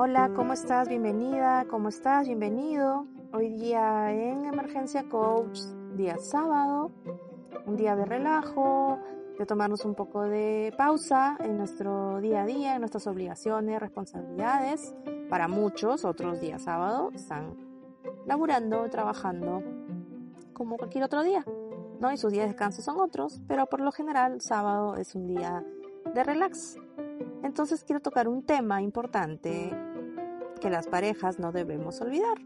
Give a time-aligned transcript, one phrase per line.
[0.00, 0.88] Hola, ¿cómo estás?
[0.88, 2.28] Bienvenida, ¿cómo estás?
[2.28, 3.08] Bienvenido.
[3.32, 5.58] Hoy día en Emergencia Coach,
[5.96, 6.92] día sábado,
[7.66, 9.00] un día de relajo,
[9.36, 14.94] de tomarnos un poco de pausa en nuestro día a día, en nuestras obligaciones, responsabilidades.
[15.28, 17.56] Para muchos, otros días sábado, están
[18.24, 19.64] laburando, trabajando,
[20.52, 21.44] como cualquier otro día,
[21.98, 22.12] ¿no?
[22.12, 25.64] Y sus días de descanso son otros, pero por lo general, sábado es un día
[26.14, 26.76] de relax.
[27.42, 29.72] Entonces quiero tocar un tema importante
[30.58, 32.38] que las parejas no debemos olvidar.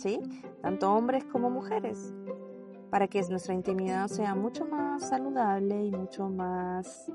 [0.00, 0.20] ¿sí?
[0.62, 2.14] Tanto hombres como mujeres,
[2.90, 7.12] para que nuestra intimidad sea mucho más saludable y mucho más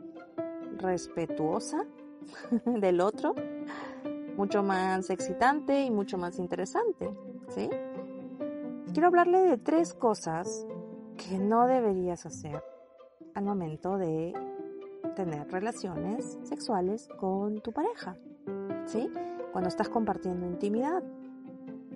[0.77, 1.85] respetuosa
[2.65, 3.33] del otro,
[4.37, 7.09] mucho más excitante y mucho más interesante,
[7.49, 7.69] ¿sí?
[8.93, 10.65] Quiero hablarle de tres cosas
[11.17, 12.63] que no deberías hacer
[13.33, 14.33] al momento de
[15.15, 18.15] tener relaciones sexuales con tu pareja,
[18.85, 19.09] ¿sí?
[19.55, 21.01] Cuando estás compartiendo intimidad.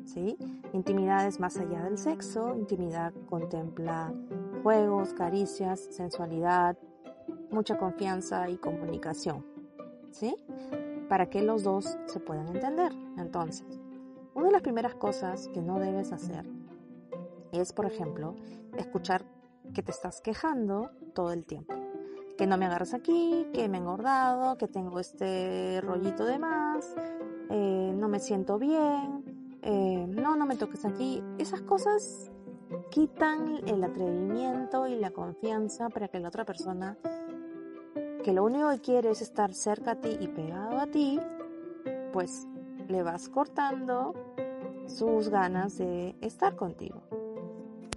[0.05, 0.37] ¿sí?
[0.71, 4.13] Intimidad es más allá del sexo, intimidad contempla
[4.63, 6.77] juegos, caricias, sensualidad,
[7.51, 9.45] mucha confianza y comunicación,
[10.09, 10.37] ¿sí?
[11.09, 12.93] Para que los dos se puedan entender.
[13.17, 13.81] Entonces,
[14.33, 16.45] una de las primeras cosas que no debes hacer
[17.51, 18.37] es, por ejemplo,
[18.77, 19.25] escuchar
[19.73, 21.78] que te estás quejando todo el tiempo.
[22.39, 26.95] Que no me agarras aquí, que me he engordado, que tengo este rollito de más,
[27.49, 31.21] eh, no me siento bien, eh, no, no me toques aquí.
[31.37, 32.31] Esas cosas
[32.91, 36.97] quitan el atrevimiento y la confianza para que la otra persona,
[38.23, 41.19] que lo único que quiere es estar cerca a ti y pegado a ti,
[42.13, 42.47] pues
[42.87, 44.13] le vas cortando
[44.87, 47.01] sus ganas de estar contigo.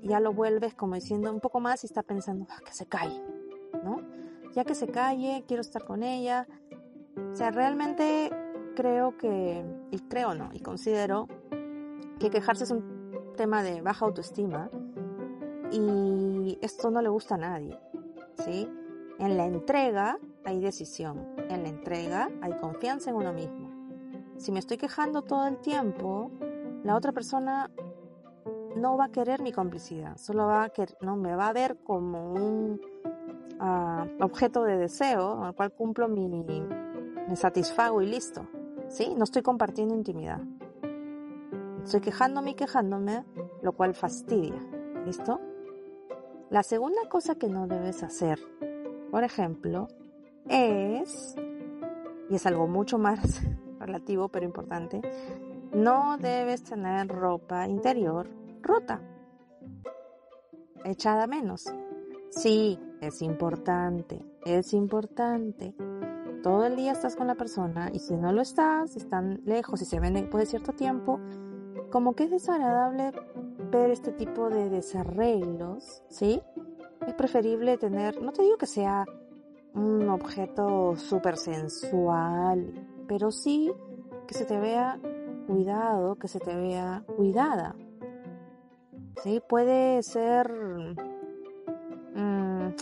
[0.03, 3.32] Ya lo vuelves como diciendo un poco más y está pensando, ah, que se ¿no?
[4.53, 6.47] Ya que se calle, quiero estar con ella.
[7.33, 8.31] O sea, realmente
[8.75, 11.29] creo que, y creo no, y considero
[12.19, 14.71] que quejarse es un tema de baja autoestima
[15.71, 17.79] y esto no le gusta a nadie,
[18.45, 18.69] ¿sí?
[19.19, 23.71] En la entrega hay decisión, en la entrega hay confianza en uno mismo.
[24.37, 26.31] Si me estoy quejando todo el tiempo,
[26.83, 27.71] la otra persona
[28.77, 32.33] no va a querer mi complicidad, solo va a no me va a ver como
[32.33, 32.81] un
[33.63, 38.47] ah, objeto de deseo al cual cumplo mi, me satisfago y listo.
[38.89, 39.15] ¿Sí?
[39.17, 40.41] No estoy compartiendo intimidad.
[41.83, 43.25] Estoy quejándome y quejándome,
[43.63, 44.61] lo cual fastidia.
[45.07, 45.41] ¿Listo?
[46.51, 48.39] La segunda cosa que no debes hacer,
[49.11, 49.89] por ejemplo,
[50.49, 51.35] es,
[52.29, 53.41] y es algo mucho más
[53.81, 55.01] relativo pero importante,
[55.73, 58.29] no debes tener ropa interior
[58.63, 59.01] rota,
[60.85, 61.67] echada menos.
[62.35, 65.75] Sí, es importante, es importante.
[66.43, 69.85] Todo el día estás con la persona y si no lo estás, están lejos y
[69.85, 71.21] se ven después de cierto tiempo,
[71.91, 73.13] como que es desagradable
[73.71, 76.41] ver este tipo de desarreglos, ¿sí?
[77.07, 79.05] Es preferible tener, no te digo que sea
[79.75, 83.71] un objeto súper sensual, pero sí
[84.27, 84.99] que se te vea
[85.47, 87.77] cuidado, que se te vea cuidada.
[89.23, 89.43] ¿Sí?
[89.47, 90.51] Puede ser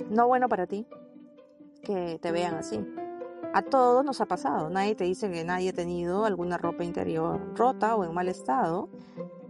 [0.09, 0.87] no bueno para ti
[1.83, 2.85] que te vean así.
[3.53, 4.71] A todos nos ha pasado.
[4.71, 8.89] Nadie te dice que nadie ha tenido alguna ropa interior rota o en mal estado.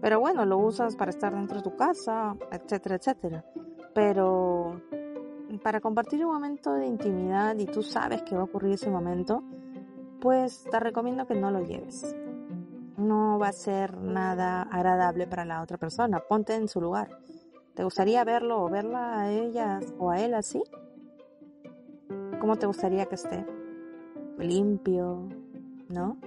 [0.01, 3.45] Pero bueno, lo usas para estar dentro de tu casa, etcétera, etcétera.
[3.93, 4.81] Pero
[5.63, 9.43] para compartir un momento de intimidad y tú sabes que va a ocurrir ese momento,
[10.21, 12.17] pues te recomiendo que no lo lleves.
[12.97, 16.21] No va a ser nada agradable para la otra persona.
[16.21, 17.19] Ponte en su lugar.
[17.81, 20.63] ¿Te gustaría verlo o verla a ella o a él así?
[22.39, 23.47] ¿Cómo te gustaría que esté?
[24.37, 25.27] limpio,
[25.89, 26.19] ¿no?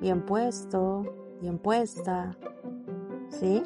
[0.00, 1.02] Bien puesto,
[1.40, 2.36] bien puesta,
[3.28, 3.64] ¿sí?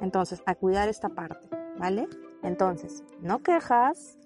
[0.00, 2.08] Entonces, a cuidar esta parte, ¿vale?
[2.42, 4.18] Entonces, no quejas,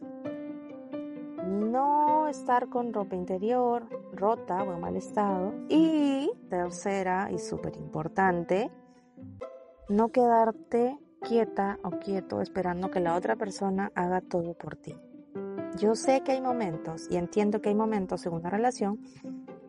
[1.43, 5.53] no estar con ropa interior rota o en mal estado.
[5.69, 8.71] Y tercera y súper importante,
[9.89, 14.95] no quedarte quieta o quieto esperando que la otra persona haga todo por ti.
[15.79, 19.01] Yo sé que hay momentos y entiendo que hay momentos en una relación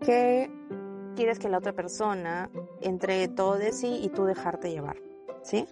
[0.02, 0.52] que
[1.16, 2.50] quieres que la otra persona
[2.82, 4.98] entre todo de sí y tú dejarte llevar,
[5.42, 5.66] ¿sí?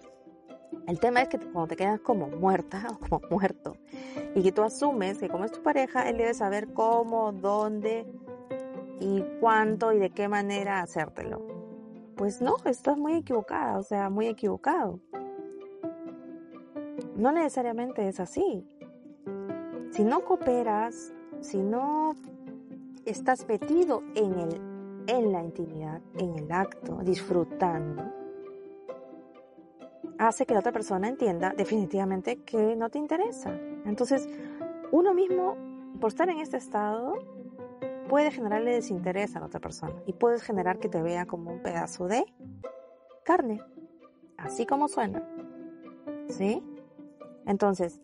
[0.88, 3.76] El tema es que cuando te quedas como muerta o como muerto
[4.34, 8.06] y que tú asumes que como es tu pareja, él debe saber cómo, dónde
[9.00, 11.46] y cuánto y de qué manera hacértelo.
[12.16, 15.00] Pues no, estás muy equivocada, o sea, muy equivocado.
[17.16, 18.66] No necesariamente es así.
[19.90, 22.14] Si no cooperas, si no
[23.04, 24.60] estás metido en, el,
[25.06, 28.02] en la intimidad, en el acto, disfrutando,
[30.18, 33.56] hace que la otra persona entienda definitivamente que no te interesa.
[33.84, 34.28] Entonces,
[34.90, 35.56] uno mismo,
[36.00, 37.14] por estar en este estado,
[38.08, 41.62] puede generarle desinterés a la otra persona y puedes generar que te vea como un
[41.62, 42.24] pedazo de
[43.24, 43.60] carne,
[44.36, 45.22] así como suena.
[46.28, 46.62] ¿Sí?
[47.46, 48.00] Entonces,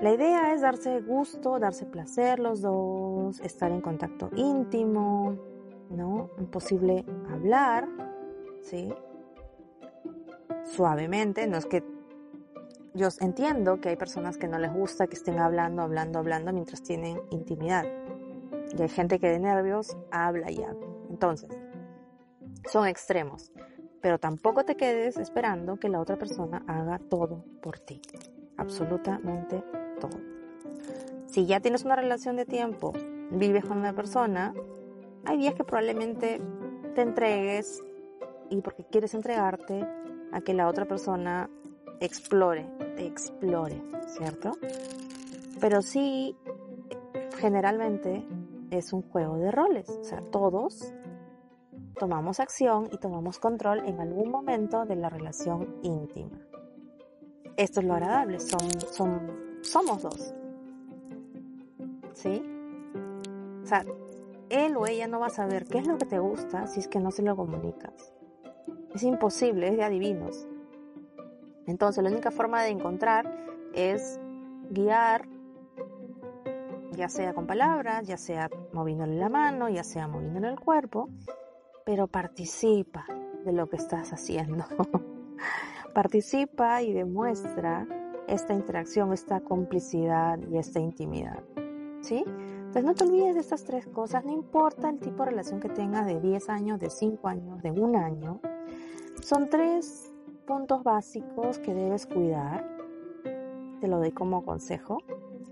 [0.00, 5.38] la idea es darse gusto, darse placer los dos, estar en contacto íntimo,
[5.88, 6.30] ¿no?
[6.38, 7.88] Imposible hablar,
[8.62, 8.92] ¿sí?
[10.64, 11.82] Suavemente, no es que
[12.92, 16.82] yo entiendo que hay personas que no les gusta que estén hablando, hablando, hablando mientras
[16.82, 17.84] tienen intimidad.
[18.76, 20.86] Y hay gente que de nervios habla y habla.
[21.08, 21.48] Entonces,
[22.70, 23.53] son extremos.
[24.04, 28.02] Pero tampoco te quedes esperando que la otra persona haga todo por ti.
[28.58, 29.64] Absolutamente
[29.98, 30.20] todo.
[31.26, 32.92] Si ya tienes una relación de tiempo,
[33.30, 34.52] vives con una persona,
[35.24, 36.38] hay días que probablemente
[36.94, 37.82] te entregues
[38.50, 39.88] y porque quieres entregarte
[40.32, 41.48] a que la otra persona
[42.00, 44.52] explore, te explore, ¿cierto?
[45.62, 46.36] Pero sí,
[47.38, 48.22] generalmente
[48.70, 49.88] es un juego de roles.
[49.88, 50.92] O sea, todos
[51.94, 56.38] tomamos acción y tomamos control en algún momento de la relación íntima.
[57.56, 58.68] Esto es lo agradable, son,
[59.62, 60.34] somos dos.
[62.12, 62.42] ¿Sí?
[63.62, 63.84] O sea,
[64.50, 66.88] él o ella no va a saber qué es lo que te gusta si es
[66.88, 68.12] que no se lo comunicas.
[68.94, 70.46] Es imposible, es de adivinos.
[71.66, 74.20] Entonces, la única forma de encontrar es
[74.70, 75.26] guiar
[76.94, 81.08] ya sea con palabras, ya sea moviéndole la mano, ya sea moviéndole el cuerpo,
[81.84, 83.06] pero participa
[83.44, 84.64] de lo que estás haciendo.
[85.94, 87.86] participa y demuestra
[88.26, 91.42] esta interacción, esta complicidad y esta intimidad.
[92.00, 92.24] ¿Sí?
[92.26, 95.68] Entonces no te olvides de estas tres cosas, no importa el tipo de relación que
[95.68, 98.40] tengas de 10 años, de 5 años, de un año.
[99.22, 100.12] Son tres
[100.46, 102.66] puntos básicos que debes cuidar.
[103.80, 104.98] Te lo doy como consejo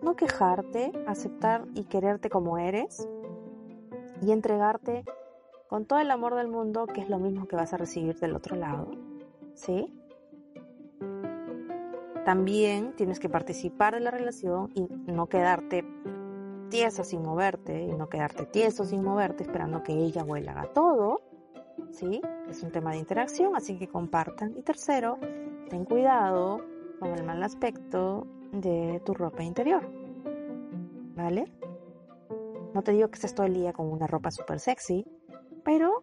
[0.02, 3.08] no quejarte, aceptar y quererte como eres
[4.20, 5.04] y entregarte
[5.72, 8.36] con todo el amor del mundo, que es lo mismo que vas a recibir del
[8.36, 8.90] otro lado.
[9.54, 9.90] ¿Sí?
[12.26, 15.82] También tienes que participar de la relación y no quedarte
[16.68, 21.22] tieso sin moverte y no quedarte tieso sin moverte esperando que ella él haga todo.
[21.90, 22.20] ¿Sí?
[22.50, 24.54] Es un tema de interacción, así que compartan.
[24.58, 25.16] Y tercero,
[25.70, 26.60] ten cuidado
[27.00, 29.88] con el mal aspecto de tu ropa interior.
[31.16, 31.50] ¿Vale?
[32.74, 35.06] No te digo que estés todo el día con una ropa súper sexy,
[35.64, 36.02] pero